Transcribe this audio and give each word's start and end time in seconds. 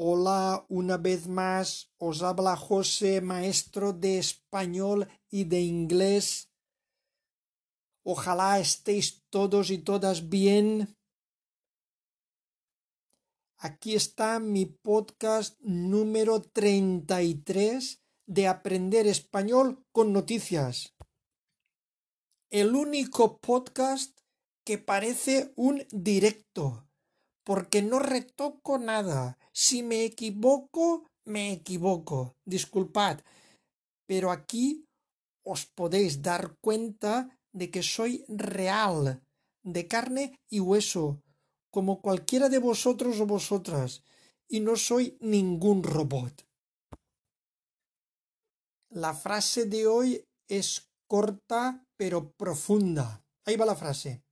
Hola, 0.00 0.64
una 0.68 0.96
vez 0.96 1.26
más 1.26 1.90
os 1.98 2.22
habla 2.22 2.54
José, 2.56 3.20
maestro 3.20 3.92
de 3.92 4.18
español 4.18 5.08
y 5.28 5.42
de 5.42 5.60
inglés. 5.62 6.52
Ojalá 8.04 8.60
estéis 8.60 9.24
todos 9.28 9.70
y 9.70 9.78
todas 9.78 10.28
bien. 10.28 10.96
Aquí 13.56 13.96
está 13.96 14.38
mi 14.38 14.66
podcast 14.66 15.58
número 15.62 16.42
33 16.42 18.00
de 18.24 18.46
Aprender 18.46 19.08
Español 19.08 19.84
con 19.90 20.12
Noticias. 20.12 20.94
El 22.50 22.76
único 22.76 23.40
podcast 23.40 24.16
que 24.64 24.78
parece 24.78 25.52
un 25.56 25.84
directo 25.90 26.87
porque 27.48 27.80
no 27.80 27.98
retoco 27.98 28.76
nada. 28.76 29.38
Si 29.54 29.82
me 29.82 30.04
equivoco, 30.04 31.06
me 31.24 31.50
equivoco. 31.50 32.36
Disculpad, 32.44 33.20
pero 34.06 34.30
aquí 34.30 34.84
os 35.46 35.64
podéis 35.64 36.20
dar 36.20 36.58
cuenta 36.60 37.40
de 37.54 37.70
que 37.70 37.82
soy 37.82 38.22
real, 38.28 39.22
de 39.62 39.88
carne 39.88 40.38
y 40.50 40.60
hueso, 40.60 41.22
como 41.70 42.02
cualquiera 42.02 42.50
de 42.50 42.58
vosotros 42.58 43.18
o 43.18 43.24
vosotras, 43.24 44.02
y 44.46 44.60
no 44.60 44.76
soy 44.76 45.16
ningún 45.20 45.82
robot. 45.82 46.46
La 48.90 49.14
frase 49.14 49.64
de 49.64 49.86
hoy 49.86 50.22
es 50.48 50.90
corta 51.06 51.82
pero 51.96 52.30
profunda. 52.32 53.24
Ahí 53.46 53.56
va 53.56 53.64
la 53.64 53.74
frase. 53.74 54.22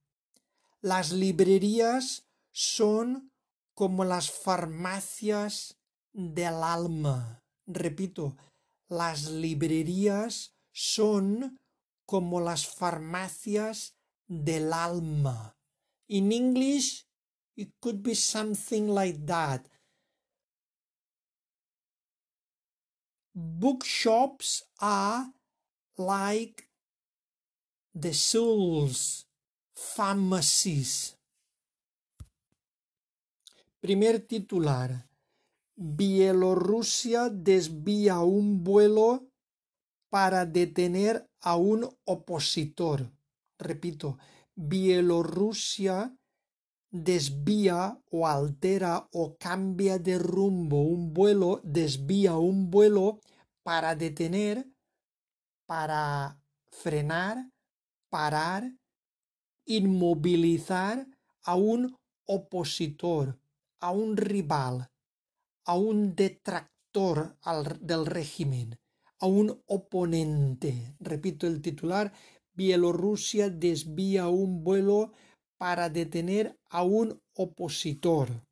Las 0.83 1.13
librerías 1.13 2.26
son 2.57 3.33
como 3.75 4.07
las 4.07 4.31
farmacias 4.31 5.77
del 6.15 6.63
alma. 6.63 7.45
Repito, 7.67 8.35
las 8.89 9.31
librerías 9.31 10.55
son 10.73 11.59
como 12.07 12.41
las 12.41 12.67
farmacias 12.67 13.95
del 14.27 14.73
alma. 14.73 15.55
In 16.09 16.33
English, 16.33 17.07
it 17.57 17.75
could 17.79 18.03
be 18.03 18.15
something 18.15 18.89
like 18.89 19.27
that. 19.27 19.69
Bookshops 23.35 24.63
are 24.81 25.35
like 25.99 26.71
the 27.95 28.15
soul's 28.15 29.27
pharmacies. 29.75 31.16
Primer 33.87 34.27
titular. 34.27 35.07
Bielorrusia 35.77 37.31
desvía 37.31 38.19
un 38.19 38.65
vuelo 38.65 39.29
para 40.11 40.45
detener 40.45 41.31
a 41.41 41.55
un 41.55 41.89
opositor. 42.05 43.13
Repito, 43.61 44.19
Bielorrusia 44.57 46.13
desvía 46.91 47.97
o 48.11 48.27
altera 48.27 49.07
o 49.13 49.37
cambia 49.39 50.01
de 50.01 50.19
rumbo 50.19 50.83
un 50.83 51.15
vuelo, 51.15 51.61
desvía 51.63 52.35
un 52.35 52.73
vuelo 52.73 53.21
para 53.63 53.95
detener, 53.95 54.67
para 55.65 56.41
frenar, 56.73 57.53
parar, 58.09 58.69
inmovilizar 59.65 61.07
a 61.45 61.55
un 61.55 61.97
opositor 62.25 63.39
a 63.81 63.91
un 63.91 64.17
rival, 64.17 64.89
a 65.65 65.75
un 65.77 66.15
detractor 66.15 67.37
del 67.81 68.07
régimen, 68.07 68.79
a 69.21 69.27
un 69.27 69.63
oponente. 69.67 70.97
Repito 70.99 71.47
el 71.47 71.61
titular, 71.61 72.13
Bielorrusia 72.55 73.51
desvía 73.51 74.29
un 74.29 74.65
vuelo 74.65 75.13
para 75.59 75.91
detener 75.91 76.59
a 76.71 76.83
un 76.83 77.21
opositor. 77.35 78.47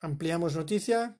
Ampliamos 0.00 0.56
noticia. 0.56 1.16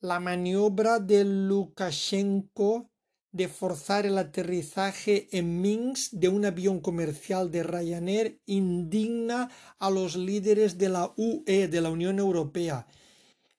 La 0.00 0.20
maniobra 0.20 0.98
de 0.98 1.24
Lukashenko 1.24 2.90
de 3.32 3.48
forzar 3.48 4.06
el 4.06 4.18
aterrizaje 4.18 5.28
en 5.32 5.60
Minsk 5.60 6.12
de 6.12 6.28
un 6.28 6.44
avión 6.44 6.80
comercial 6.80 7.50
de 7.50 7.62
Ryanair 7.62 8.40
indigna 8.46 9.50
a 9.78 9.90
los 9.90 10.16
líderes 10.16 10.78
de 10.78 10.88
la 10.88 11.12
UE, 11.16 11.68
de 11.68 11.80
la 11.80 11.90
Unión 11.90 12.18
Europea. 12.18 12.86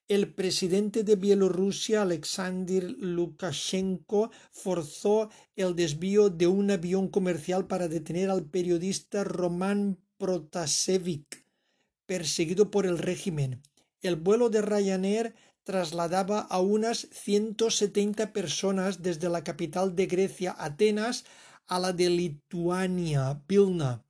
El 0.08 0.34
presidente 0.34 1.04
de 1.04 1.16
Bielorrusia, 1.16 2.02
Alexander 2.02 2.84
Lukashenko, 2.84 4.32
forzó 4.52 5.30
el 5.56 5.76
desvío 5.76 6.32
de 6.32 6.48
un 6.48 6.72
avión 6.72 7.10
comercial 7.10 7.68
para 7.68 7.88
detener 7.88 8.32
al 8.32 8.46
periodista 8.46 9.24
Roman 9.24 10.00
Protasevich, 10.18 11.46
perseguido 12.08 12.72
por 12.72 12.88
el 12.88 12.98
régimen. 12.98 13.62
El 14.02 14.16
vuelo 14.16 14.50
de 14.50 14.64
Ryanair 14.64 15.36
trasladaba 15.70 16.40
a 16.50 16.60
unas 16.62 17.08
170 17.12 18.34
personas 18.34 19.04
desde 19.04 19.30
la 19.30 19.44
capital 19.44 19.96
de 19.96 20.08
Grecia, 20.08 20.56
Atenas, 20.58 21.26
a 21.68 21.78
la 21.78 21.94
de 21.94 22.10
Lituania, 22.10 23.44
Vilna. 23.48 24.04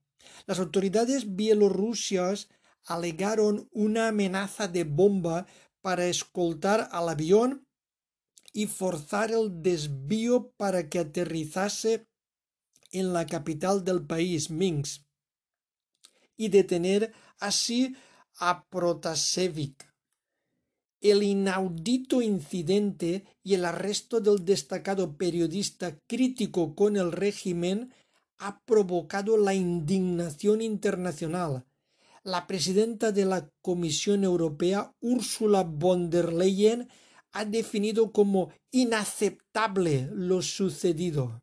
Las 0.47 0.59
autoridades 0.59 1.35
bielorrusias 1.35 2.47
alegaron 2.85 3.67
una 3.73 4.07
amenaza 4.07 4.69
de 4.69 4.85
bomba 4.85 5.47
para 5.81 6.05
escoltar 6.05 6.87
al 6.93 7.09
avión 7.09 7.67
y 8.53 8.67
forzar 8.67 9.29
el 9.31 9.61
desvío 9.61 10.53
para 10.55 10.87
que 10.87 10.99
aterrizase 10.99 12.07
en 12.93 13.11
la 13.11 13.25
capital 13.25 13.83
del 13.83 14.05
país, 14.07 14.49
Minsk, 14.49 15.03
y 16.37 16.47
detener 16.47 17.11
así 17.37 17.97
a 18.37 18.63
Protasevich 18.69 19.88
el 21.01 21.23
inaudito 21.23 22.21
incidente 22.21 23.25
y 23.43 23.53
el 23.53 23.65
arresto 23.65 24.19
del 24.19 24.43
destacado 24.43 25.17
periodista 25.17 25.97
crítico 26.07 26.75
con 26.75 26.97
el 26.97 27.11
régimen 27.11 27.93
ha 28.37 28.61
provocado 28.65 29.37
la 29.37 29.53
indignación 29.53 30.61
internacional. 30.61 31.65
La 32.23 32.47
presidenta 32.47 33.11
de 33.11 33.25
la 33.25 33.49
Comisión 33.61 34.23
Europea, 34.23 34.93
Ursula 34.99 35.63
von 35.63 36.09
der 36.09 36.33
Leyen, 36.33 36.89
ha 37.31 37.45
definido 37.45 38.11
como 38.11 38.49
inaceptable 38.71 40.09
lo 40.11 40.41
sucedido. 40.41 41.41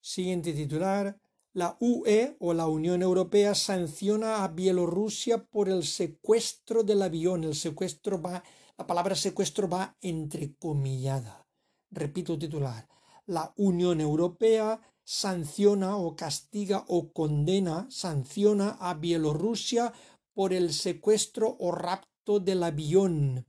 Siguiente 0.00 0.52
titular 0.52 1.21
la 1.54 1.76
UE 1.80 2.36
o 2.40 2.54
la 2.54 2.66
Unión 2.66 3.02
Europea 3.02 3.54
sanciona 3.54 4.42
a 4.42 4.48
Bielorrusia 4.48 5.44
por 5.44 5.68
el 5.68 5.84
secuestro 5.84 6.82
del 6.82 7.02
avión. 7.02 7.44
El 7.44 7.54
secuestro 7.54 8.20
va, 8.22 8.42
la 8.78 8.86
palabra 8.86 9.14
secuestro 9.14 9.68
va 9.68 9.96
entrecomillada. 10.00 11.46
Repito 11.90 12.38
titular. 12.38 12.88
La 13.26 13.52
Unión 13.56 14.00
Europea 14.00 14.80
sanciona 15.04 15.96
o 15.96 16.16
castiga 16.16 16.84
o 16.88 17.12
condena, 17.12 17.86
sanciona 17.90 18.78
a 18.80 18.94
Bielorrusia 18.94 19.92
por 20.32 20.54
el 20.54 20.72
secuestro 20.72 21.56
o 21.60 21.70
rapto 21.70 22.40
del 22.40 22.62
avión. 22.62 23.46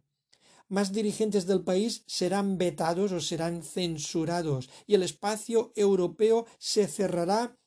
Más 0.68 0.92
dirigentes 0.92 1.46
del 1.46 1.64
país 1.64 2.04
serán 2.08 2.58
vetados 2.58 3.14
o 3.14 3.22
serán 3.22 3.64
censurados 3.64 4.70
y 4.88 4.96
el 4.96 5.04
espacio 5.04 5.72
europeo 5.76 6.46
se 6.58 6.88
cerrará 6.88 7.58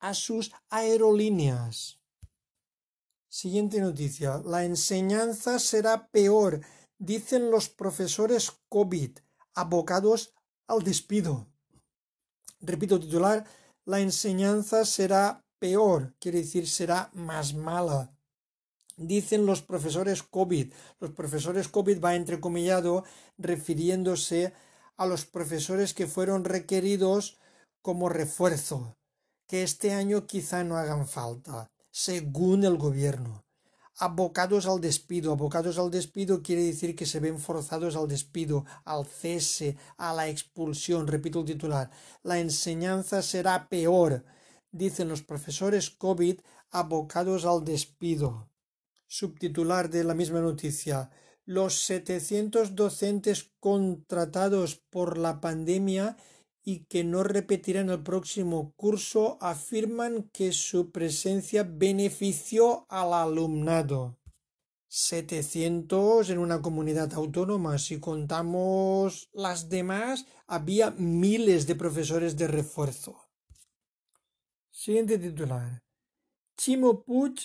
a 0.00 0.14
sus 0.14 0.52
aerolíneas. 0.70 1.98
Siguiente 3.28 3.80
noticia. 3.80 4.40
La 4.44 4.64
enseñanza 4.64 5.58
será 5.58 6.08
peor, 6.08 6.60
dicen 6.98 7.50
los 7.50 7.68
profesores 7.68 8.52
COVID, 8.68 9.18
abocados 9.54 10.34
al 10.66 10.82
despido. 10.82 11.46
Repito 12.60 12.98
titular, 12.98 13.44
la 13.84 14.00
enseñanza 14.00 14.84
será 14.84 15.44
peor, 15.58 16.14
quiere 16.18 16.38
decir 16.38 16.68
será 16.68 17.10
más 17.12 17.54
mala. 17.54 18.12
Dicen 18.96 19.46
los 19.46 19.62
profesores 19.62 20.24
COVID. 20.24 20.72
Los 20.98 21.12
profesores 21.12 21.68
COVID 21.68 22.02
va 22.02 22.16
entrecomillado 22.16 23.04
refiriéndose 23.36 24.52
a 24.96 25.06
los 25.06 25.24
profesores 25.24 25.94
que 25.94 26.08
fueron 26.08 26.44
requeridos 26.44 27.38
como 27.80 28.08
refuerzo 28.08 28.97
que 29.48 29.62
este 29.62 29.92
año 29.92 30.26
quizá 30.26 30.62
no 30.62 30.76
hagan 30.76 31.08
falta, 31.08 31.70
según 31.90 32.64
el 32.64 32.76
gobierno. 32.76 33.44
Abocados 34.00 34.66
al 34.66 34.80
despido. 34.80 35.32
Abocados 35.32 35.76
al 35.78 35.90
despido 35.90 36.40
quiere 36.40 36.62
decir 36.62 36.94
que 36.94 37.06
se 37.06 37.18
ven 37.18 37.40
forzados 37.40 37.96
al 37.96 38.06
despido, 38.06 38.64
al 38.84 39.06
cese, 39.06 39.76
a 39.96 40.12
la 40.12 40.28
expulsión. 40.28 41.08
Repito 41.08 41.40
el 41.40 41.46
titular. 41.46 41.90
La 42.22 42.38
enseñanza 42.38 43.22
será 43.22 43.68
peor, 43.68 44.24
dicen 44.70 45.08
los 45.08 45.22
profesores 45.22 45.90
COVID 45.90 46.38
abocados 46.70 47.44
al 47.44 47.64
despido. 47.64 48.50
Subtitular 49.08 49.88
de 49.90 50.04
la 50.04 50.14
misma 50.14 50.40
noticia. 50.40 51.10
Los 51.44 51.80
700 51.86 52.76
docentes 52.76 53.50
contratados 53.58 54.76
por 54.76 55.16
la 55.16 55.40
pandemia 55.40 56.16
y 56.68 56.80
que 56.80 57.02
no 57.02 57.22
repetirán 57.22 57.88
el 57.88 58.02
próximo 58.02 58.74
curso 58.76 59.38
afirman 59.40 60.24
que 60.34 60.52
su 60.52 60.90
presencia 60.90 61.62
benefició 61.66 62.84
al 62.90 63.14
alumnado. 63.14 64.18
700 64.88 66.28
en 66.28 66.36
una 66.36 66.60
comunidad 66.60 67.14
autónoma. 67.14 67.78
Si 67.78 68.00
contamos 68.00 69.30
las 69.32 69.70
demás, 69.70 70.26
había 70.46 70.90
miles 70.90 71.66
de 71.66 71.74
profesores 71.74 72.36
de 72.36 72.48
refuerzo. 72.48 73.16
Siguiente 74.70 75.18
titular. 75.18 75.82
Chimo 76.58 77.02
Puig 77.02 77.36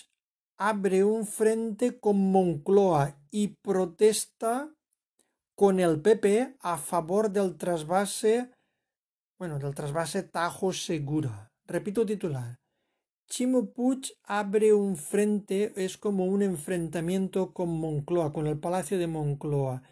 abre 0.57 1.05
un 1.05 1.25
frente 1.25 1.97
con 1.97 2.17
Moncloa 2.29 3.17
y 3.31 3.55
protesta 3.63 4.75
con 5.55 5.79
el 5.79 6.01
PP 6.01 6.57
a 6.59 6.77
favor 6.77 7.31
del 7.31 7.55
trasvase, 7.55 8.51
bueno, 9.43 9.59
del 9.59 9.75
trasvase 9.75 10.23
Tajo 10.23 10.71
Segura. 10.71 11.51
Repito 11.67 12.05
titular. 12.05 12.61
Chimo 13.29 13.73
Puig 13.73 14.13
abre 14.23 14.71
un 14.71 14.95
frente, 14.95 15.73
es 15.75 15.97
como 15.97 16.23
un 16.27 16.41
enfrentamiento 16.41 17.51
con 17.51 17.67
Moncloa, 17.77 18.31
con 18.31 18.47
el 18.47 18.57
Palacio 18.57 18.97
de 18.97 19.07
Moncloa, 19.07 19.83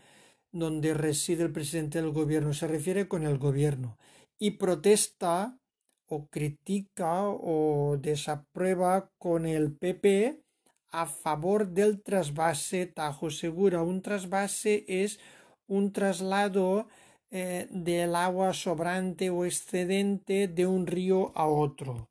donde 0.54 0.94
reside 0.94 1.44
el 1.44 1.52
presidente 1.52 2.02
del 2.02 2.12
gobierno, 2.12 2.54
se 2.54 2.66
refiere 2.66 3.10
con 3.10 3.24
el 3.24 3.38
gobierno, 3.40 3.98
y 4.40 4.52
protesta 4.52 5.60
o 6.06 6.28
critica 6.28 7.28
o 7.28 7.98
desaprueba 8.00 9.12
con 9.18 9.46
el 9.46 9.76
PP 9.76 10.46
a 10.94 11.08
favor 11.08 11.68
del 11.68 12.02
trasvase 12.02 12.86
Tajo 12.86 13.30
Segura. 13.30 13.84
Un 13.84 14.02
trasvase 14.02 14.86
es 14.88 15.20
un 15.68 15.92
traslado 15.92 16.88
eh, 17.32 17.68
del 17.72 18.16
agua 18.16 18.54
sobrante 18.54 19.30
o 19.30 19.46
excedente 19.46 20.48
de 20.48 20.68
un 20.68 20.86
río 20.86 21.32
a 21.36 21.48
otro. 21.48 22.10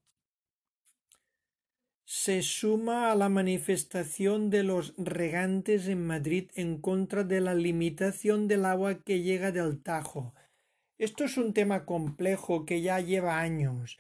Se 2.05 2.43
suma 2.43 3.13
a 3.13 3.15
la 3.15 3.29
manifestación 3.29 4.51
de 4.51 4.65
los 4.65 4.95
regantes 4.97 5.87
en 5.87 6.05
Madrid 6.05 6.51
en 6.55 6.81
contra 6.81 7.23
de 7.23 7.41
la 7.41 7.55
limitación 7.55 8.49
del 8.49 8.65
agua 8.65 9.03
que 9.05 9.23
llega 9.23 9.53
del 9.53 9.81
Tajo. 9.83 10.35
Esto 10.99 11.25
es 11.25 11.37
un 11.37 11.55
tema 11.55 11.87
complejo 11.87 12.65
que 12.65 12.83
ya 12.83 13.01
lleva 13.01 13.39
años. 13.39 13.99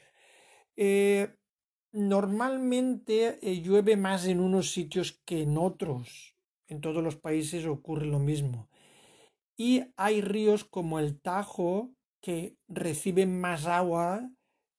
Eh, 0.76 1.28
Normalmente 1.93 3.40
eh, 3.43 3.62
llueve 3.62 3.96
más 3.96 4.26
en 4.26 4.38
unos 4.38 4.70
sitios 4.70 5.20
que 5.25 5.43
en 5.43 5.58
otros. 5.58 6.37
En 6.69 6.81
todos 6.81 7.02
los 7.02 7.16
países 7.16 7.66
ocurre 7.66 8.06
lo 8.06 8.20
mismo. 8.20 8.69
Y 9.60 9.92
hay 9.98 10.22
ríos 10.22 10.64
como 10.64 10.98
el 10.98 11.20
Tajo 11.20 11.90
que 12.22 12.56
reciben 12.66 13.38
más 13.42 13.66
agua 13.66 14.30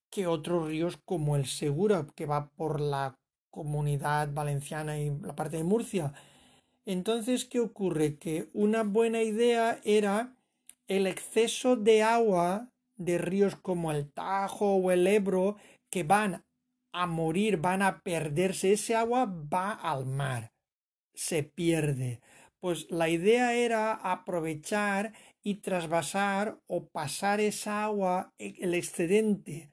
que 0.10 0.25
otros 0.25 0.69
ríos 0.69 0.98
como 1.06 1.36
el 1.36 1.45
Segura, 1.45 2.07
que 2.16 2.25
va 2.25 2.50
por 2.50 2.81
la 2.81 3.16
comunidad 3.51 4.33
valenciana 4.33 4.98
y 4.98 5.12
la 5.22 5.36
parte 5.36 5.57
de 5.57 5.63
Murcia. 5.63 6.13
Entonces, 6.83 7.45
¿qué 7.45 7.60
ocurre? 7.60 8.18
Que 8.18 8.50
una 8.54 8.81
buena 8.81 9.22
idea 9.22 9.80
era 9.83 10.36
el 10.88 11.06
exceso 11.06 11.75
de 11.75 12.01
agua 12.01 12.72
de 12.95 13.19
ríos 13.19 13.56
como 13.56 13.92
el 13.92 14.12
Tajo 14.12 14.77
o 14.77 14.89
el 14.89 15.06
Ebro 15.06 15.57
que 15.92 16.01
van 16.01 16.44
a 16.92 17.06
morir, 17.06 17.57
van 17.57 17.84
a 17.84 18.01
perderse, 18.01 18.74
ese 18.74 18.95
agua 18.95 19.25
va 19.25 19.74
al 19.74 20.07
mar, 20.07 20.54
se 21.13 21.44
pierde. 21.44 22.19
Pues 22.62 22.86
la 22.92 23.10
idea 23.10 23.56
era 23.56 23.94
aprovechar 23.94 25.13
y 25.44 25.56
trasvasar 25.56 26.60
o 26.68 26.88
pasar 26.88 27.40
esa 27.42 27.84
agua, 27.84 28.34
e, 28.38 28.54
el 28.60 28.75
excedente, 28.75 29.72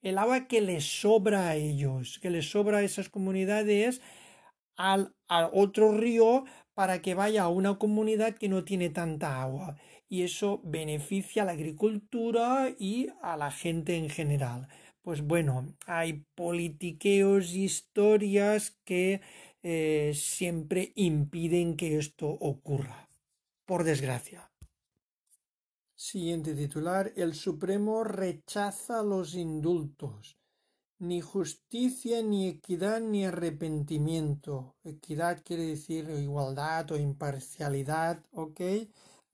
el 0.00 0.16
agua 0.16 0.48
que 0.48 0.62
les 0.62 0.84
sobra 1.00 1.50
a 1.50 1.56
ellos, 1.56 2.18
que 2.20 2.30
les 2.30 2.50
sobra 2.50 2.78
a 2.78 2.82
esas 2.82 3.10
comunidades, 3.10 4.00
al, 4.76 5.14
al 5.28 5.50
otro 5.52 5.92
río 5.92 6.44
para 6.74 7.02
que 7.02 7.14
vaya 7.14 7.42
a 7.42 7.48
una 7.48 7.78
comunidad 7.78 8.34
que 8.34 8.48
no 8.48 8.64
tiene 8.64 8.88
tanta 8.88 9.42
agua. 9.42 9.76
Y 10.08 10.22
eso 10.22 10.62
beneficia 10.64 11.42
a 11.42 11.46
la 11.46 11.52
agricultura 11.52 12.74
y 12.78 13.08
a 13.22 13.36
la 13.36 13.50
gente 13.50 13.96
en 13.96 14.08
general 14.08 14.68
pues 15.02 15.22
bueno, 15.22 15.74
hay 15.86 16.24
politiqueos, 16.34 17.54
historias 17.54 18.78
que 18.84 19.20
eh, 19.62 20.12
siempre 20.14 20.92
impiden 20.96 21.76
que 21.76 21.98
esto 21.98 22.26
ocurra, 22.28 23.08
por 23.64 23.84
desgracia. 23.84 24.50
Siguiente 25.94 26.54
titular. 26.54 27.12
El 27.14 27.34
Supremo 27.34 28.02
rechaza 28.02 29.04
los 29.04 29.34
indultos. 29.34 30.36
Ni 30.98 31.20
justicia, 31.20 32.22
ni 32.22 32.48
equidad, 32.48 33.00
ni 33.00 33.24
arrepentimiento. 33.24 34.74
Equidad 34.82 35.42
quiere 35.44 35.64
decir 35.64 36.10
igualdad 36.10 36.90
o 36.90 36.96
imparcialidad, 36.96 38.24
¿ok? 38.32 38.60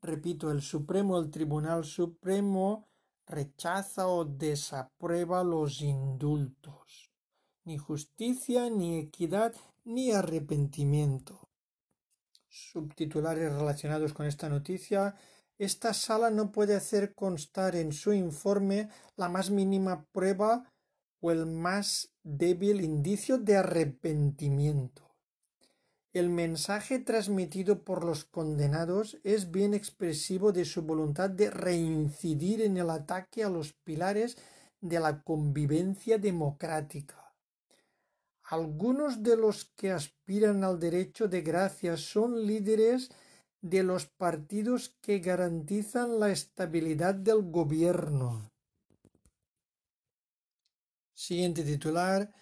Repito, 0.02 0.50
el 0.50 0.60
Supremo, 0.60 1.18
el 1.18 1.30
Tribunal 1.30 1.84
Supremo 1.84 2.88
rechaza 3.26 4.06
o 4.08 4.24
desaprueba 4.26 5.42
los 5.42 5.80
indultos. 5.80 7.07
Ni 7.68 7.76
justicia, 7.76 8.70
ni 8.70 8.98
equidad, 8.98 9.54
ni 9.84 10.10
arrepentimiento. 10.10 11.50
Subtitulares 12.48 13.52
relacionados 13.52 14.14
con 14.14 14.24
esta 14.24 14.48
noticia. 14.48 15.16
Esta 15.58 15.92
sala 15.92 16.30
no 16.30 16.50
puede 16.50 16.74
hacer 16.74 17.14
constar 17.14 17.76
en 17.76 17.92
su 17.92 18.14
informe 18.14 18.88
la 19.16 19.28
más 19.28 19.50
mínima 19.50 20.06
prueba 20.12 20.72
o 21.20 21.30
el 21.30 21.44
más 21.44 22.10
débil 22.22 22.80
indicio 22.80 23.36
de 23.36 23.58
arrepentimiento. 23.58 25.14
El 26.14 26.30
mensaje 26.30 26.98
transmitido 27.00 27.84
por 27.84 28.02
los 28.02 28.24
condenados 28.24 29.18
es 29.24 29.50
bien 29.50 29.74
expresivo 29.74 30.52
de 30.52 30.64
su 30.64 30.80
voluntad 30.80 31.28
de 31.28 31.50
reincidir 31.50 32.62
en 32.62 32.78
el 32.78 32.88
ataque 32.88 33.44
a 33.44 33.50
los 33.50 33.74
pilares 33.74 34.38
de 34.80 35.00
la 35.00 35.20
convivencia 35.20 36.16
democrática. 36.16 37.27
Algunos 38.50 39.22
de 39.22 39.36
los 39.36 39.66
que 39.76 39.90
aspiran 39.90 40.64
al 40.64 40.78
derecho 40.78 41.28
de 41.28 41.42
gracia 41.42 41.98
son 41.98 42.46
líderes 42.46 43.10
de 43.60 43.82
los 43.82 44.06
partidos 44.06 44.96
que 45.02 45.18
garantizan 45.18 46.18
la 46.18 46.30
estabilidad 46.30 47.14
del 47.14 47.42
gobierno. 47.50 48.50
Siguiente 51.12 51.62
titular 51.62 52.32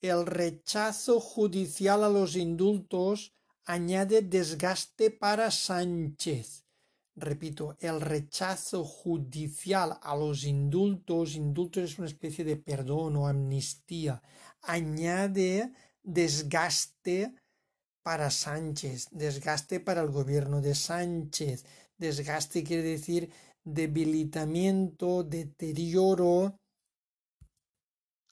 el 0.00 0.24
rechazo 0.24 1.18
judicial 1.18 2.04
a 2.04 2.08
los 2.08 2.36
indultos 2.36 3.32
añade 3.64 4.22
desgaste 4.22 5.10
para 5.10 5.50
Sánchez. 5.50 6.64
Repito, 7.16 7.76
el 7.80 8.00
rechazo 8.00 8.84
judicial 8.84 9.98
a 10.02 10.14
los 10.14 10.44
indultos, 10.44 11.34
indultos 11.34 11.82
es 11.84 11.98
una 11.98 12.08
especie 12.08 12.44
de 12.44 12.56
perdón 12.56 13.16
o 13.16 13.26
amnistía, 13.26 14.22
añade 14.66 15.72
desgaste 16.02 17.34
para 18.02 18.30
Sánchez, 18.30 19.08
desgaste 19.10 19.80
para 19.80 20.00
el 20.02 20.10
gobierno 20.10 20.60
de 20.60 20.74
Sánchez, 20.74 21.64
desgaste 21.98 22.62
quiere 22.62 22.82
decir 22.82 23.30
debilitamiento, 23.64 25.24
deterioro, 25.24 26.56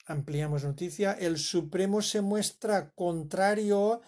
Ampliamos 0.07 0.63
noticia. 0.63 1.13
El 1.13 1.39
Supremo 1.39 2.01
se 2.01 2.21
muestra 2.21 2.91
contrario 2.91 4.01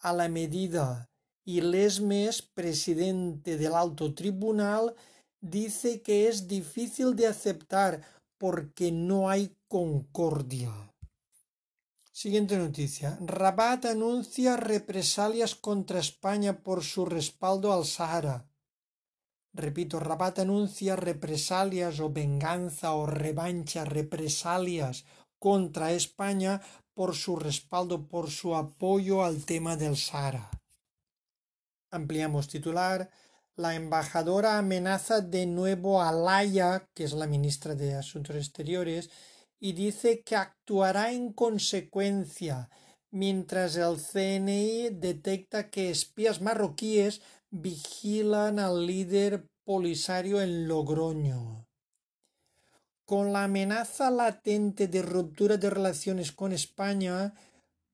a 0.00 0.12
la 0.14 0.28
medida 0.28 1.10
y 1.44 1.60
Lesmes, 1.60 2.40
presidente 2.40 3.58
del 3.58 3.74
alto 3.74 4.14
tribunal, 4.14 4.94
dice 5.42 6.00
que 6.00 6.28
es 6.28 6.48
difícil 6.48 7.14
de 7.16 7.26
aceptar 7.26 8.00
porque 8.38 8.92
no 8.92 9.28
hay 9.28 9.54
concordia. 9.68 10.91
Siguiente 12.22 12.56
noticia. 12.56 13.18
Rabat 13.20 13.84
anuncia 13.86 14.56
represalias 14.56 15.56
contra 15.56 15.98
España 15.98 16.62
por 16.62 16.84
su 16.84 17.04
respaldo 17.04 17.72
al 17.72 17.84
Sahara. 17.84 18.46
Repito, 19.52 19.98
Rabat 19.98 20.38
anuncia 20.38 20.94
represalias 20.94 21.98
o 21.98 22.10
venganza 22.10 22.94
o 22.94 23.06
revancha, 23.06 23.84
represalias 23.84 25.04
contra 25.40 25.90
España 25.90 26.62
por 26.94 27.16
su 27.16 27.34
respaldo, 27.34 28.06
por 28.06 28.30
su 28.30 28.54
apoyo 28.54 29.24
al 29.24 29.44
tema 29.44 29.76
del 29.76 29.96
Sahara. 29.96 30.48
Ampliamos 31.90 32.46
titular. 32.46 33.10
La 33.56 33.74
embajadora 33.74 34.58
amenaza 34.58 35.22
de 35.22 35.46
nuevo 35.46 36.00
a 36.00 36.12
Laia, 36.12 36.88
que 36.94 37.02
es 37.02 37.14
la 37.14 37.26
ministra 37.26 37.74
de 37.74 37.96
Asuntos 37.96 38.36
Exteriores, 38.36 39.10
y 39.62 39.74
dice 39.74 40.22
que 40.22 40.34
actuará 40.34 41.12
en 41.12 41.32
consecuencia. 41.32 42.68
mientras 43.14 43.76
el 43.76 43.96
CNI 43.98 44.88
detecta 44.88 45.68
que 45.68 45.90
espías 45.90 46.40
marroquíes 46.40 47.20
vigilan 47.50 48.58
al 48.58 48.86
líder 48.86 49.46
Polisario 49.64 50.40
en 50.40 50.66
Logroño. 50.66 51.66
Con 53.04 53.34
la 53.34 53.44
amenaza 53.44 54.10
latente 54.10 54.88
de 54.88 55.02
ruptura 55.02 55.58
de 55.58 55.68
relaciones 55.68 56.32
con 56.32 56.52
España, 56.52 57.34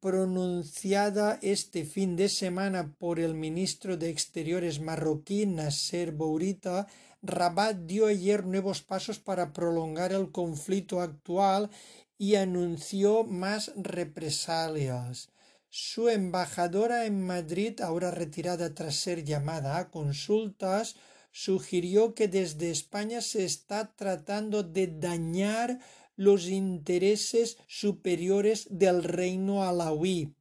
pronunciada 0.01 1.41
este 1.43 1.85
fin 1.85 2.15
de 2.15 2.29
semana 2.29 2.95
por 2.99 3.19
el 3.19 3.35
ministro 3.35 3.97
de 3.97 4.09
Exteriores 4.11 4.79
marroquí 4.79 5.47
Nasser 5.47 6.13
Bourita, 6.13 6.87
Rabat 7.23 7.77
dio 7.87 8.07
ayer 8.07 8.47
nuevos 8.47 8.83
pasos 8.83 9.19
para 9.19 9.53
prolongar 9.53 10.13
el 10.13 10.31
conflicto 10.31 11.01
actual 11.01 11.71
y 12.17 12.37
anunció 12.37 13.25
más 13.25 13.73
represalias. 13.77 15.31
Su 15.69 16.09
embajadora 16.09 17.07
en 17.07 17.21
Madrid, 17.27 17.81
ahora 17.81 18.11
retirada 18.11 18.75
tras 18.75 18.97
ser 18.97 19.25
llamada 19.25 19.79
a 19.79 19.91
consultas, 19.91 20.97
sugirió 21.33 22.15
que 22.15 22.29
desde 22.29 22.71
España 22.71 23.21
se 23.21 23.45
está 23.45 23.95
tratando 23.95 24.63
de 24.63 24.87
dañar 24.87 25.79
los 26.17 26.49
intereses 26.49 27.59
superiores 27.67 28.67
del 28.71 29.05
reino 29.05 29.63
alawí, 29.63 30.35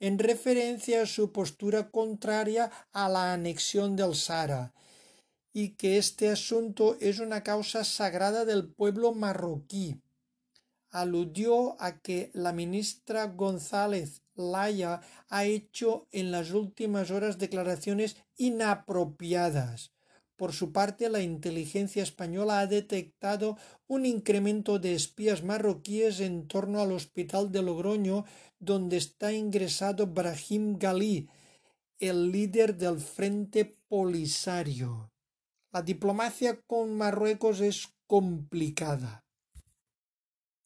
en 0.00 0.18
referencia 0.18 1.02
a 1.02 1.06
su 1.06 1.32
postura 1.32 1.90
contraria 1.90 2.70
a 2.92 3.08
la 3.08 3.32
anexión 3.32 3.96
del 3.96 4.14
Sahara, 4.14 4.74
y 5.58 5.70
que 5.70 5.98
este 5.98 6.28
asunto 6.28 6.96
es 7.00 7.18
una 7.18 7.42
causa 7.42 7.82
sagrada 7.82 8.44
del 8.44 8.68
pueblo 8.68 9.12
marroquí. 9.12 10.00
Aludió 10.90 11.80
a 11.82 12.00
que 12.00 12.30
la 12.32 12.52
ministra 12.52 13.26
González 13.26 14.22
Laya 14.36 15.00
ha 15.28 15.44
hecho 15.44 16.06
en 16.12 16.30
las 16.30 16.52
últimas 16.52 17.10
horas 17.10 17.38
declaraciones 17.38 18.16
inapropiadas 18.36 19.92
por 20.38 20.52
su 20.52 20.70
parte, 20.70 21.08
la 21.08 21.20
inteligencia 21.20 22.00
española 22.00 22.60
ha 22.60 22.68
detectado 22.68 23.56
un 23.88 24.06
incremento 24.06 24.78
de 24.78 24.94
espías 24.94 25.42
marroquíes 25.42 26.20
en 26.20 26.46
torno 26.46 26.80
al 26.80 26.92
hospital 26.92 27.50
de 27.50 27.60
Logroño, 27.60 28.24
donde 28.60 28.98
está 28.98 29.32
ingresado 29.32 30.06
Brahim 30.06 30.78
Gali, 30.78 31.28
el 31.98 32.30
líder 32.30 32.76
del 32.76 33.00
Frente 33.00 33.64
Polisario. 33.88 35.10
La 35.72 35.82
diplomacia 35.82 36.60
con 36.62 36.96
Marruecos 36.96 37.60
es 37.60 37.94
complicada. 38.06 39.24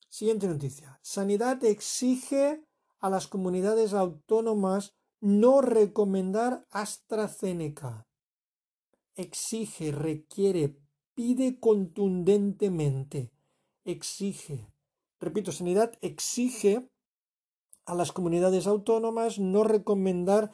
Siguiente 0.08 0.46
noticia. 0.46 1.00
Sanidad 1.02 1.64
exige 1.64 2.64
a 3.00 3.10
las 3.10 3.26
comunidades 3.26 3.94
autónomas 3.94 4.94
no 5.20 5.60
recomendar 5.60 6.66
AstraZeneca 6.70 8.06
exige, 9.16 9.92
requiere, 9.92 10.76
pide 11.14 11.58
contundentemente, 11.58 13.32
exige. 13.84 14.72
Repito, 15.20 15.52
Sanidad 15.52 15.92
exige 16.00 16.88
a 17.84 17.94
las 17.94 18.12
comunidades 18.12 18.66
autónomas 18.66 19.38
no 19.38 19.64
recomendar 19.64 20.50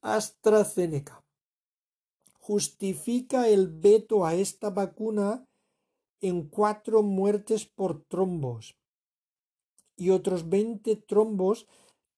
AstraZeneca. 0.00 1.22
Justifica 2.40 3.48
el 3.48 3.68
veto 3.68 4.26
a 4.26 4.34
esta 4.34 4.70
vacuna 4.70 5.46
en 6.20 6.48
cuatro 6.48 7.02
muertes 7.02 7.64
por 7.64 8.02
trombos 8.04 8.76
y 9.96 10.10
otros 10.10 10.48
20 10.48 10.96
trombos 10.96 11.66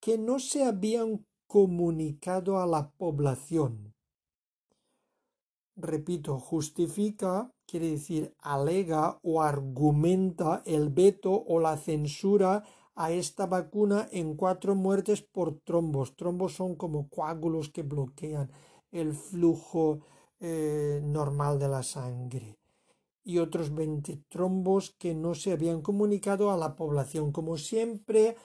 que 0.00 0.19
no 0.19 0.38
se 0.38 0.64
habían 0.64 1.26
comunicado 1.47 2.59
a 2.59 2.67
la 2.67 2.91
población 2.93 3.93
repito, 5.76 6.38
justifica 6.38 7.50
quiere 7.67 7.91
decir 7.91 8.35
alega 8.38 9.19
o 9.23 9.43
argumenta 9.43 10.62
el 10.67 10.91
veto 10.91 11.33
o 11.33 11.59
la 11.59 11.76
censura 11.76 12.64
a 12.95 13.11
esta 13.11 13.47
vacuna 13.47 14.09
en 14.12 14.37
cuatro 14.37 14.75
muertes 14.75 15.23
por 15.23 15.59
trombos. 15.61 16.14
Trombos 16.14 16.55
son 16.55 16.76
como 16.76 17.09
coágulos 17.09 17.71
que 17.71 17.83
bloquean 17.83 18.50
el 18.93 19.15
flujo 19.15 20.01
eh, 20.41 21.01
normal 21.03 21.59
de 21.59 21.69
la 21.69 21.83
sangre 21.83 22.59
y 23.25 23.39
otros 23.39 23.75
20 23.75 24.25
trombos 24.29 24.95
que 24.99 25.15
no 25.15 25.35
se 25.35 25.53
habían 25.53 25.83
comunicado 25.83 26.51
a 26.51 26.57
la 26.57 26.77
población. 26.77 27.33
Como 27.33 27.57
siempre, 27.57 28.37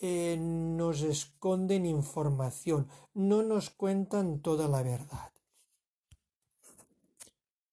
eh, 0.00 0.36
nos 0.38 1.02
esconden 1.02 1.86
información, 1.86 2.88
no 3.14 3.42
nos 3.42 3.70
cuentan 3.70 4.40
toda 4.40 4.68
la 4.68 4.82
verdad. 4.82 5.32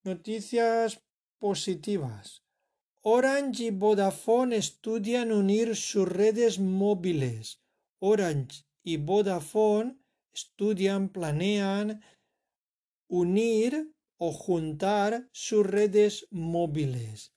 Noticias 0.04 1.02
positivas. 1.40 2.44
Orange 3.02 3.66
y 3.66 3.70
Vodafone 3.70 4.56
estudian 4.56 5.32
unir 5.32 5.76
sus 5.76 6.08
redes 6.08 6.60
móviles. 6.60 7.60
Orange 8.00 8.66
y 8.84 8.98
Vodafone 8.98 10.00
estudian, 10.34 11.10
planean 11.10 12.02
unir 13.08 13.92
o 14.18 14.32
juntar 14.32 15.28
sus 15.32 15.66
redes 15.66 16.28
móviles. 16.32 17.34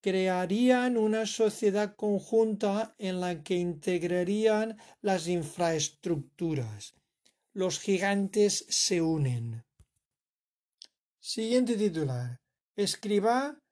crearían 0.00 0.96
una 0.96 1.26
sociedad 1.26 1.94
conjunta 1.94 2.94
en 2.98 3.20
la 3.20 3.42
que 3.42 3.54
integrarían 3.54 4.76
las 5.00 5.28
infraestructuras. 5.28 6.94
Los 7.54 7.78
gigantes 7.78 8.66
se 8.68 9.00
unen. 9.00 9.64
Siguiente 11.20 11.76
titular. 11.76 12.40
Escriba 12.74 13.62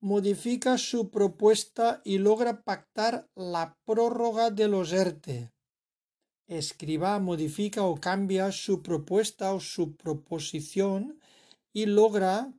modifica 0.00 0.78
su 0.78 1.10
propuesta 1.10 2.00
y 2.04 2.18
logra 2.18 2.62
pactar 2.62 3.28
la 3.34 3.76
prórroga 3.84 4.50
de 4.50 4.68
los 4.68 4.92
ERTE. 4.92 5.52
Escriba 6.48 7.18
modifica 7.18 7.84
o 7.84 7.96
cambia 7.96 8.52
su 8.52 8.82
propuesta 8.82 9.54
o 9.54 9.60
su 9.60 9.96
proposición 9.96 11.18
y 11.72 11.86
logra 11.86 12.52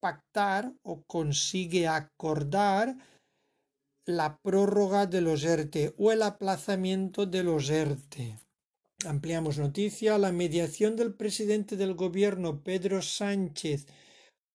pactar 0.00 0.72
o 0.82 1.02
consigue 1.06 1.86
acordar 1.86 2.96
la 4.06 4.38
prórroga 4.42 5.06
de 5.06 5.20
los 5.20 5.44
ERTE 5.44 5.94
o 5.98 6.10
el 6.10 6.22
aplazamiento 6.22 7.26
de 7.26 7.44
los 7.44 7.70
ERTE. 7.70 8.38
Ampliamos 9.06 9.58
noticia. 9.58 10.18
La 10.18 10.32
mediación 10.32 10.96
del 10.96 11.14
presidente 11.14 11.76
del 11.76 11.94
gobierno, 11.94 12.62
Pedro 12.62 13.00
Sánchez, 13.00 13.86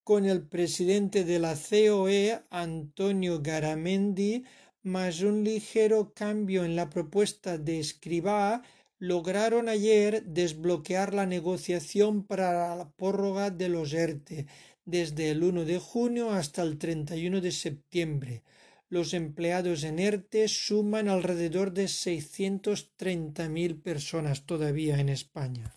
con 0.04 0.26
el 0.26 0.48
presidente 0.48 1.24
de 1.24 1.40
la 1.40 1.56
COE, 1.56 2.44
Antonio 2.52 3.42
Garamendi, 3.42 4.44
más 4.86 5.22
un 5.22 5.44
ligero 5.44 6.14
cambio 6.14 6.64
en 6.64 6.76
la 6.76 6.90
propuesta 6.90 7.58
de 7.58 7.80
Escribá, 7.80 8.62
lograron 9.00 9.68
ayer 9.68 10.24
desbloquear 10.24 11.14
la 11.14 11.26
negociación 11.26 12.24
para 12.24 12.76
la 12.76 12.90
prórroga 12.92 13.50
de 13.50 13.70
los 13.70 13.94
ERTE 13.94 14.48
desde 14.86 15.32
el 15.32 15.44
1 15.44 15.66
de 15.66 15.80
junio 15.80 16.32
hasta 16.32 16.62
el 16.62 16.78
31 16.78 17.42
de 17.42 17.52
septiembre 17.52 18.44
los 18.90 19.14
empleados 19.14 19.84
en 19.84 20.00
ERTE 20.00 20.48
suman 20.48 21.10
alrededor 21.10 21.74
de 21.74 21.86
630.000 21.86 23.82
personas 23.82 24.46
todavía 24.46 25.00
en 25.00 25.10
España. 25.10 25.74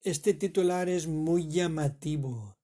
Este 0.00 0.32
titular 0.32 0.88
es 0.88 1.06
muy 1.06 1.48
llamativo. 1.48 2.56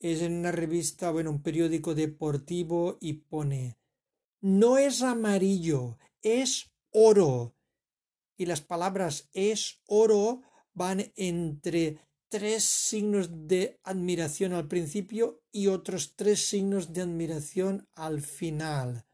Es 0.00 0.22
en 0.22 0.32
una 0.34 0.52
revista, 0.52 1.10
bueno, 1.10 1.30
un 1.30 1.42
periódico 1.42 1.94
deportivo 1.94 2.98
y 3.00 3.14
pone 3.14 3.76
no 4.46 4.78
es 4.78 5.02
amarillo, 5.02 5.98
es 6.22 6.70
oro. 6.92 7.56
Y 8.36 8.46
las 8.46 8.60
palabras 8.60 9.28
es 9.32 9.82
oro 9.88 10.42
van 10.72 11.12
entre 11.16 11.98
tres 12.28 12.62
signos 12.62 13.48
de 13.48 13.80
admiración 13.82 14.52
al 14.52 14.68
principio 14.68 15.42
y 15.50 15.66
otros 15.66 16.14
tres 16.14 16.46
signos 16.46 16.92
de 16.92 17.02
admiración 17.02 17.88
al 17.96 18.20
final. 18.20 19.04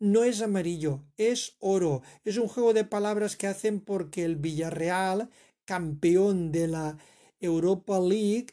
No 0.00 0.24
es 0.24 0.42
amarillo, 0.42 1.04
es 1.16 1.54
oro. 1.60 2.02
Es 2.24 2.36
un 2.36 2.48
juego 2.48 2.72
de 2.72 2.84
palabras 2.84 3.36
que 3.36 3.46
hacen 3.46 3.78
porque 3.78 4.24
el 4.24 4.34
Villarreal, 4.34 5.30
campeón 5.64 6.50
de 6.50 6.66
la 6.66 6.98
Europa 7.38 8.00
League, 8.00 8.48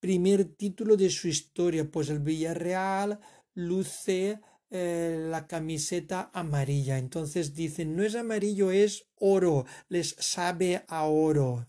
primer 0.00 0.46
título 0.56 0.96
de 0.96 1.10
su 1.10 1.28
historia, 1.28 1.88
pues 1.88 2.08
el 2.10 2.18
Villarreal 2.18 3.20
luce 3.54 4.40
eh, 4.78 5.28
la 5.30 5.46
camiseta 5.46 6.30
amarilla. 6.34 6.98
Entonces 6.98 7.54
dicen, 7.54 7.96
no 7.96 8.02
es 8.02 8.14
amarillo, 8.14 8.70
es 8.70 9.06
oro, 9.16 9.64
les 9.88 10.16
sabe 10.18 10.84
a 10.88 11.06
oro. 11.06 11.66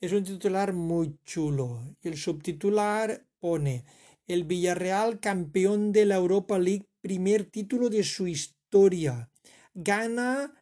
Es 0.00 0.12
un 0.12 0.24
titular 0.24 0.72
muy 0.72 1.18
chulo. 1.24 1.96
El 2.02 2.16
subtitular 2.16 3.26
pone 3.38 3.84
El 4.26 4.44
Villarreal 4.44 5.20
campeón 5.20 5.92
de 5.92 6.06
la 6.06 6.16
Europa 6.16 6.58
League 6.58 6.86
primer 7.02 7.44
título 7.44 7.90
de 7.90 8.04
su 8.04 8.26
historia. 8.26 9.30
Gana 9.74 10.54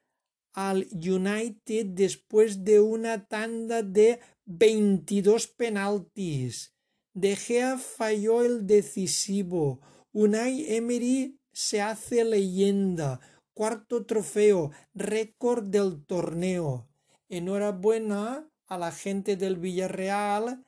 al 0.53 0.89
United 0.93 1.87
después 1.87 2.65
de 2.65 2.81
una 2.81 3.27
tanda 3.27 3.83
de 3.83 4.19
22 4.47 5.47
penaltis. 5.47 6.75
De 7.15 7.37
Gea 7.37 7.79
falló 7.79 8.43
el 8.43 8.67
decisivo. 8.67 9.81
Unai 10.13 10.67
Emery 10.75 11.39
se 11.53 11.81
hace 11.81 12.25
leyenda. 12.25 13.21
Cuarto 13.55 14.07
trofeo, 14.07 14.71
récord 14.95 15.65
del 15.65 16.05
torneo. 16.05 16.89
Enhorabuena 17.29 18.49
a 18.67 18.79
la 18.79 18.91
gente 18.91 19.37
del 19.37 19.57
Villarreal 19.57 20.65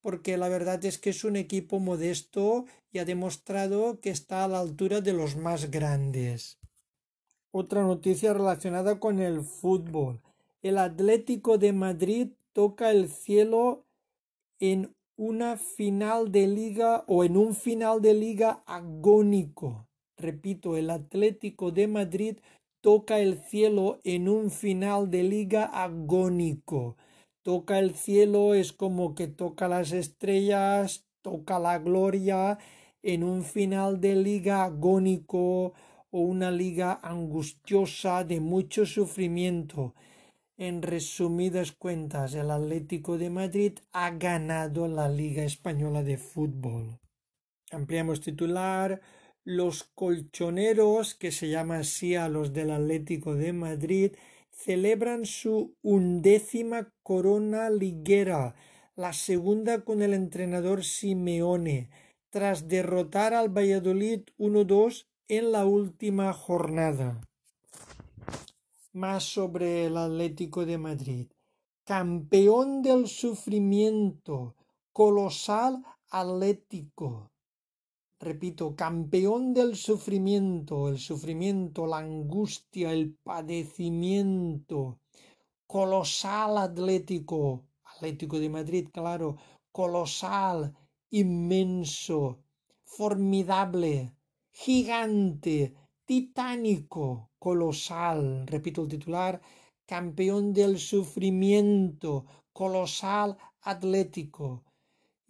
porque 0.00 0.38
la 0.38 0.48
verdad 0.48 0.82
es 0.84 0.98
que 0.98 1.10
es 1.10 1.24
un 1.24 1.36
equipo 1.36 1.80
modesto 1.80 2.64
y 2.90 2.98
ha 2.98 3.04
demostrado 3.04 4.00
que 4.00 4.10
está 4.10 4.44
a 4.44 4.48
la 4.48 4.60
altura 4.60 5.00
de 5.00 5.12
los 5.12 5.36
más 5.36 5.70
grandes. 5.70 6.58
Otra 7.50 7.82
noticia 7.82 8.32
relacionada 8.32 9.00
con 9.00 9.20
el 9.20 9.42
fútbol. 9.42 10.22
El 10.62 10.78
Atlético 10.78 11.58
de 11.58 11.72
Madrid 11.72 12.28
toca 12.52 12.90
el 12.90 13.10
cielo 13.10 13.84
en 14.60 14.94
una 15.18 15.56
final 15.56 16.30
de 16.30 16.46
liga 16.46 17.02
o 17.08 17.24
en 17.24 17.36
un 17.36 17.56
final 17.56 18.00
de 18.00 18.14
liga 18.14 18.62
agónico. 18.66 19.88
Repito, 20.16 20.76
el 20.76 20.90
Atlético 20.90 21.72
de 21.72 21.88
Madrid 21.88 22.36
toca 22.80 23.18
el 23.18 23.38
cielo 23.38 23.98
en 24.04 24.28
un 24.28 24.52
final 24.52 25.10
de 25.10 25.24
liga 25.24 25.64
agónico. 25.64 26.96
Toca 27.42 27.80
el 27.80 27.96
cielo 27.96 28.54
es 28.54 28.72
como 28.72 29.16
que 29.16 29.26
toca 29.26 29.66
las 29.66 29.90
estrellas, 29.90 31.04
toca 31.20 31.58
la 31.58 31.80
gloria 31.80 32.56
en 33.02 33.24
un 33.24 33.42
final 33.42 34.00
de 34.00 34.14
liga 34.14 34.62
agónico 34.62 35.72
o 36.12 36.20
una 36.20 36.52
liga 36.52 37.00
angustiosa 37.02 38.22
de 38.22 38.38
mucho 38.38 38.86
sufrimiento. 38.86 39.94
En 40.60 40.82
resumidas 40.82 41.70
cuentas, 41.70 42.34
el 42.34 42.50
Atlético 42.50 43.16
de 43.16 43.30
Madrid 43.30 43.78
ha 43.92 44.10
ganado 44.10 44.88
la 44.88 45.08
Liga 45.08 45.44
Española 45.44 46.02
de 46.02 46.16
Fútbol. 46.16 46.98
Ampliamos 47.70 48.20
titular. 48.20 49.00
Los 49.44 49.84
colchoneros, 49.84 51.14
que 51.14 51.30
se 51.30 51.48
llama 51.48 51.78
así 51.78 52.16
a 52.16 52.28
los 52.28 52.52
del 52.52 52.72
Atlético 52.72 53.36
de 53.36 53.52
Madrid, 53.52 54.16
celebran 54.50 55.26
su 55.26 55.76
undécima 55.80 56.92
corona 57.04 57.70
liguera, 57.70 58.56
la 58.96 59.12
segunda 59.12 59.84
con 59.84 60.02
el 60.02 60.12
entrenador 60.12 60.82
Simeone, 60.82 61.88
tras 62.30 62.66
derrotar 62.66 63.32
al 63.32 63.48
Valladolid 63.48 64.22
1-2 64.38 65.06
en 65.28 65.52
la 65.52 65.66
última 65.66 66.32
jornada. 66.32 67.20
Más 68.92 69.24
sobre 69.24 69.84
el 69.86 69.98
Atlético 69.98 70.64
de 70.64 70.78
Madrid. 70.78 71.26
Campeón 71.84 72.80
del 72.80 73.06
sufrimiento, 73.06 74.56
colosal 74.92 75.84
Atlético. 76.10 77.30
Repito, 78.18 78.74
campeón 78.74 79.52
del 79.52 79.76
sufrimiento, 79.76 80.88
el 80.88 80.98
sufrimiento, 80.98 81.86
la 81.86 81.98
angustia, 81.98 82.90
el 82.90 83.14
padecimiento. 83.14 85.00
Colosal 85.66 86.56
Atlético, 86.56 87.66
Atlético 87.84 88.40
de 88.40 88.48
Madrid, 88.48 88.88
claro, 88.90 89.36
colosal, 89.70 90.74
inmenso, 91.10 92.38
formidable, 92.84 94.14
gigante, 94.50 95.74
titánico, 96.06 97.27
colosal, 97.38 98.46
repito 98.46 98.82
el 98.82 98.88
titular, 98.88 99.40
campeón 99.86 100.52
del 100.52 100.78
sufrimiento, 100.78 102.26
colosal, 102.52 103.36
atlético. 103.62 104.64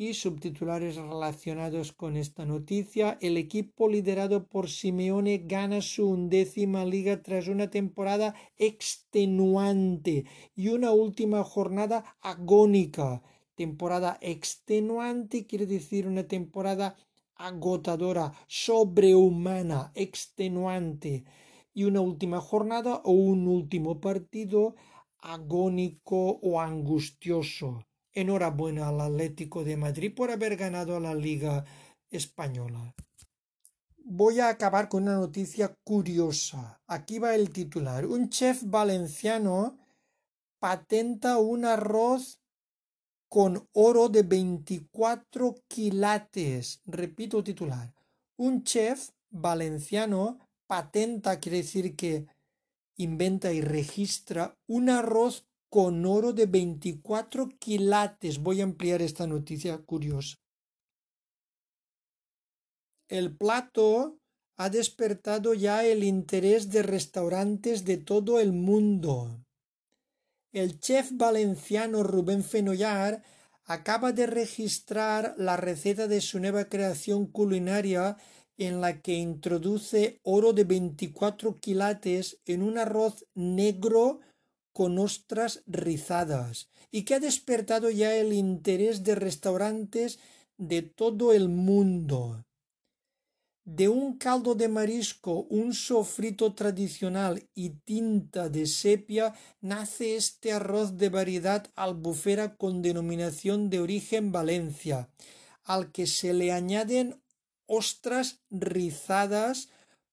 Y 0.00 0.14
subtitulares 0.14 0.94
relacionados 0.94 1.92
con 1.92 2.16
esta 2.16 2.44
noticia, 2.44 3.18
el 3.20 3.36
equipo 3.36 3.88
liderado 3.88 4.46
por 4.46 4.68
Simeone 4.68 5.38
gana 5.38 5.80
su 5.82 6.08
undécima 6.08 6.84
liga 6.84 7.20
tras 7.20 7.48
una 7.48 7.68
temporada 7.68 8.36
extenuante 8.56 10.24
y 10.54 10.68
una 10.68 10.92
última 10.92 11.42
jornada 11.42 12.16
agónica. 12.20 13.22
Temporada 13.56 14.18
extenuante 14.20 15.46
quiere 15.48 15.66
decir 15.66 16.06
una 16.06 16.28
temporada 16.28 16.94
agotadora, 17.34 18.32
sobrehumana, 18.46 19.90
extenuante, 19.96 21.24
y 21.78 21.84
una 21.84 22.00
última 22.00 22.40
jornada 22.40 22.96
o 23.04 23.12
un 23.12 23.46
último 23.46 24.00
partido 24.00 24.74
agónico 25.20 26.40
o 26.42 26.60
angustioso. 26.60 27.86
Enhorabuena 28.12 28.88
al 28.88 29.00
Atlético 29.00 29.62
de 29.62 29.76
Madrid 29.76 30.12
por 30.12 30.32
haber 30.32 30.56
ganado 30.56 30.98
la 30.98 31.14
Liga 31.14 31.64
Española. 32.10 32.96
Voy 33.96 34.40
a 34.40 34.48
acabar 34.48 34.88
con 34.88 35.04
una 35.04 35.18
noticia 35.18 35.72
curiosa. 35.84 36.82
Aquí 36.88 37.20
va 37.20 37.36
el 37.36 37.50
titular. 37.50 38.06
Un 38.06 38.28
chef 38.28 38.64
valenciano 38.64 39.78
patenta 40.58 41.38
un 41.38 41.64
arroz 41.64 42.40
con 43.28 43.68
oro 43.72 44.08
de 44.08 44.24
24 44.24 45.54
quilates. 45.68 46.82
Repito 46.86 47.44
titular. 47.44 47.94
Un 48.36 48.64
chef 48.64 49.10
valenciano 49.30 50.40
patenta, 50.68 51.40
quiere 51.40 51.58
decir 51.58 51.96
que 51.96 52.26
inventa 52.96 53.52
y 53.52 53.60
registra 53.60 54.56
un 54.68 54.90
arroz 54.90 55.48
con 55.68 56.06
oro 56.06 56.32
de 56.32 56.46
24 56.46 57.48
quilates. 57.58 58.38
Voy 58.38 58.60
a 58.60 58.64
ampliar 58.64 59.02
esta 59.02 59.26
noticia 59.26 59.78
curiosa. 59.78 60.36
El 63.08 63.36
plato 63.36 64.20
ha 64.56 64.70
despertado 64.70 65.54
ya 65.54 65.84
el 65.84 66.04
interés 66.04 66.70
de 66.70 66.82
restaurantes 66.82 67.84
de 67.84 67.96
todo 67.96 68.38
el 68.38 68.52
mundo. 68.52 69.44
El 70.52 70.80
chef 70.80 71.10
valenciano 71.12 72.02
Rubén 72.02 72.42
Fenollar 72.44 73.22
acaba 73.64 74.12
de 74.12 74.26
registrar 74.26 75.34
la 75.38 75.56
receta 75.56 76.08
de 76.08 76.20
su 76.20 76.40
nueva 76.40 76.64
creación 76.64 77.26
culinaria 77.26 78.16
en 78.58 78.80
la 78.80 79.00
que 79.00 79.14
introduce 79.14 80.20
oro 80.22 80.52
de 80.52 80.64
24 80.64 81.58
quilates 81.58 82.38
en 82.44 82.62
un 82.62 82.76
arroz 82.76 83.24
negro 83.34 84.20
con 84.72 84.98
ostras 84.98 85.62
rizadas 85.66 86.68
y 86.90 87.02
que 87.02 87.14
ha 87.14 87.20
despertado 87.20 87.90
ya 87.90 88.14
el 88.14 88.32
interés 88.32 89.04
de 89.04 89.14
restaurantes 89.14 90.18
de 90.56 90.82
todo 90.82 91.32
el 91.32 91.48
mundo. 91.48 92.44
De 93.64 93.88
un 93.88 94.16
caldo 94.16 94.54
de 94.54 94.68
marisco, 94.68 95.46
un 95.50 95.74
sofrito 95.74 96.54
tradicional 96.54 97.48
y 97.54 97.70
tinta 97.70 98.48
de 98.48 98.66
sepia 98.66 99.34
nace 99.60 100.16
este 100.16 100.52
arroz 100.52 100.96
de 100.96 101.10
variedad 101.10 101.66
albufera 101.74 102.56
con 102.56 102.80
denominación 102.80 103.68
de 103.68 103.80
origen 103.80 104.32
Valencia, 104.32 105.10
al 105.64 105.92
que 105.92 106.06
se 106.06 106.32
le 106.32 106.50
añaden 106.50 107.20
ostras 107.68 108.42
rizadas 108.50 109.68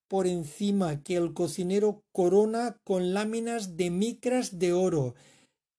por 0.07 0.27
encima 0.27 1.01
que 1.01 1.15
el 1.15 1.33
cocinero 1.33 2.03
corona 2.11 2.79
con 2.83 3.15
láminas 3.15 3.77
de 3.77 3.89
micras 3.89 4.59
de 4.59 4.73
oro, 4.73 5.15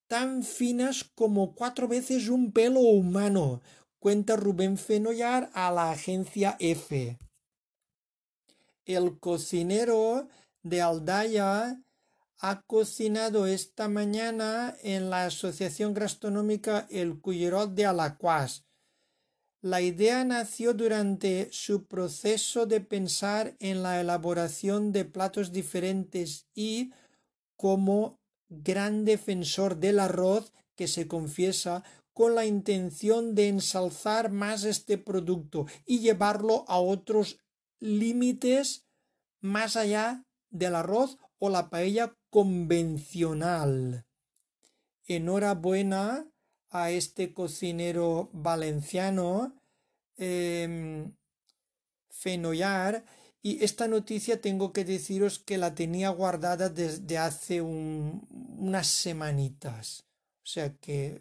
tan 0.08 0.42
finas 0.42 1.04
como 1.14 1.54
cuatro 1.54 1.86
veces 1.86 2.28
un 2.28 2.50
pelo 2.50 2.80
humano, 2.80 3.62
cuenta 4.00 4.34
Rubén 4.34 4.78
Fenollar 4.78 5.50
a 5.54 5.70
la 5.70 5.92
agencia 5.92 6.56
F 6.58 7.16
el 8.86 9.18
cocinero 9.18 10.28
de 10.62 10.80
Aldaya 10.80 11.82
ha 12.38 12.62
cocinado 12.62 13.46
esta 13.46 13.88
mañana 13.88 14.76
en 14.82 15.10
la 15.10 15.26
Asociación 15.26 15.92
Gastronómica 15.92 16.86
El 16.88 17.20
Cullerot 17.20 17.74
de 17.74 17.86
Alacuás. 17.86 18.64
La 19.66 19.80
idea 19.80 20.22
nació 20.22 20.74
durante 20.74 21.48
su 21.50 21.86
proceso 21.88 22.66
de 22.66 22.80
pensar 22.80 23.56
en 23.58 23.82
la 23.82 24.00
elaboración 24.00 24.92
de 24.92 25.04
platos 25.04 25.50
diferentes 25.50 26.46
y, 26.54 26.92
como 27.56 28.20
gran 28.48 29.04
defensor 29.04 29.78
del 29.78 29.98
arroz, 29.98 30.52
que 30.76 30.86
se 30.86 31.08
confiesa, 31.08 31.82
con 32.12 32.36
la 32.36 32.46
intención 32.46 33.34
de 33.34 33.48
ensalzar 33.48 34.30
más 34.30 34.62
este 34.62 34.98
producto 34.98 35.66
y 35.84 35.98
llevarlo 35.98 36.64
a 36.68 36.78
otros 36.78 37.40
límites 37.80 38.86
más 39.40 39.74
allá 39.74 40.22
del 40.48 40.76
arroz 40.76 41.18
o 41.40 41.50
la 41.50 41.70
paella 41.70 42.14
convencional. 42.30 44.06
Enhorabuena 45.08 46.24
a 46.82 46.90
este 46.90 47.32
cocinero 47.32 48.30
valenciano, 48.32 49.54
eh, 50.16 51.10
Fenollar, 52.10 53.04
Y 53.42 53.62
esta 53.62 53.86
noticia 53.86 54.40
tengo 54.40 54.72
que 54.72 54.84
deciros 54.84 55.38
que 55.38 55.56
la 55.56 55.72
tenía 55.76 56.08
guardada 56.08 56.68
desde 56.68 57.16
hace 57.16 57.60
unas 57.62 58.88
semanitas. 58.88 60.04
O 60.42 60.46
sea 60.46 60.74
que 60.74 61.20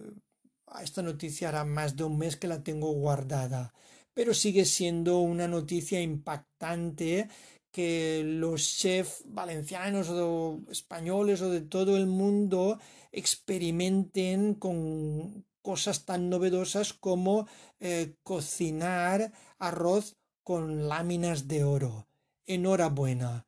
esta 0.82 1.04
noticia 1.04 1.50
hará 1.50 1.66
más 1.66 1.96
de 1.96 2.04
un 2.04 2.18
mes 2.18 2.36
que 2.36 2.48
la 2.48 2.64
tengo 2.64 2.92
guardada. 2.94 3.74
Pero 4.16 4.34
sigue 4.34 4.66
siendo 4.66 5.20
una 5.20 5.48
noticia 5.48 6.02
impactante 6.02 7.30
que 7.76 8.24
los 8.24 8.78
chefs 8.78 9.24
valencianos 9.26 10.08
o 10.08 10.62
españoles 10.72 11.42
o 11.42 11.50
de 11.52 11.60
todo 11.60 11.98
el 11.98 12.08
mundo 12.08 12.80
experimenten 13.12 14.54
con 14.54 15.44
cosas 15.62 16.06
tan 16.06 16.30
novedosas 16.30 16.94
como 16.94 17.50
eh, 17.82 18.16
cocinar 18.24 19.34
arroz 19.60 20.16
con 20.42 20.88
láminas 20.88 21.50
de 21.50 21.66
oro. 21.66 22.08
Enhorabuena. 22.46 23.46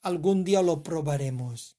Algún 0.00 0.42
día 0.42 0.60
lo 0.62 0.82
probaremos. 0.82 1.78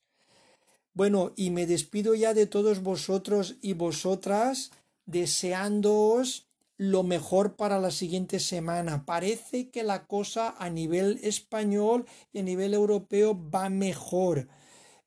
Bueno, 0.93 1.33
y 1.35 1.49
me 1.49 1.65
despido 1.67 2.15
ya 2.15 2.33
de 2.33 2.47
todos 2.47 2.81
vosotros 2.81 3.57
y 3.61 3.73
vosotras, 3.73 4.71
deseándoos 5.05 6.47
lo 6.89 7.03
mejor 7.03 7.55
para 7.55 7.79
la 7.79 7.91
siguiente 7.91 8.39
semana. 8.39 9.05
Parece 9.05 9.69
que 9.69 9.83
la 9.83 10.05
cosa 10.05 10.53
a 10.57 10.69
nivel 10.69 11.19
español 11.23 12.05
y 12.33 12.39
a 12.39 12.43
nivel 12.43 12.73
europeo 12.73 13.39
va 13.49 13.69
mejor 13.69 14.49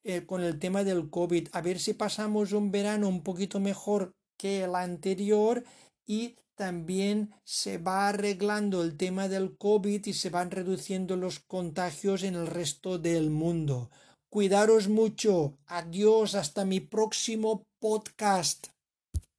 eh, 0.03 0.25
con 0.25 0.43
el 0.43 0.59
tema 0.59 0.85
del 0.85 1.11
COVID. 1.11 1.49
A 1.53 1.61
ver 1.61 1.79
si 1.79 1.93
pasamos 1.93 2.53
un 2.53 2.71
verano 2.71 3.09
un 3.09 3.23
poquito 3.23 3.61
mejor 3.61 4.15
que 4.39 4.65
el 4.65 4.75
anterior 4.75 5.65
y 6.07 6.37
también 6.55 7.35
se 7.45 7.77
va 7.77 8.09
arreglando 8.09 8.83
el 8.83 8.97
tema 8.97 9.29
del 9.29 9.59
COVID 9.59 10.07
y 10.07 10.15
se 10.15 10.31
van 10.31 10.51
reduciendo 10.51 11.17
los 11.17 11.41
contagios 11.41 12.23
en 12.23 12.37
el 12.37 12.47
resto 12.47 12.99
del 12.99 13.29
mundo. 13.29 13.91
Cuidaros 14.31 14.89
mucho. 14.89 15.59
Adiós. 15.67 16.35
Hasta 16.35 16.65
mi 16.65 16.81
próximo 16.81 17.65
podcast. 17.79 18.69